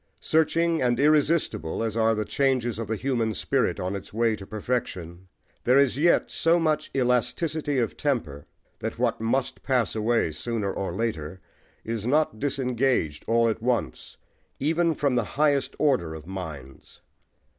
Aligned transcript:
Searching 0.19 0.81
and 0.81 0.99
irresistible 0.99 1.83
as 1.83 1.95
are 1.95 2.15
the 2.15 2.25
changes 2.25 2.79
of 2.79 2.87
the 2.87 2.95
human 2.95 3.35
spirit 3.35 3.79
on 3.79 3.95
its 3.95 4.11
way 4.11 4.35
to 4.35 4.47
perfection, 4.47 5.27
there 5.63 5.77
is 5.77 5.95
yet 5.99 6.31
so 6.31 6.59
much 6.59 6.89
elasticity 6.95 7.77
of 7.77 7.95
temper 7.95 8.47
that 8.79 8.97
what 8.97 9.21
must 9.21 9.61
pass 9.61 9.95
away 9.95 10.31
sooner 10.31 10.73
or 10.73 10.91
later 10.91 11.39
is 11.85 12.07
not 12.07 12.39
disengaged 12.39 13.23
all 13.27 13.47
at 13.47 13.61
once, 13.61 14.17
even 14.59 14.95
from 14.95 15.13
the 15.13 15.23
highest 15.37 15.75
order 15.77 16.15
of 16.15 16.25
minds. 16.25 17.01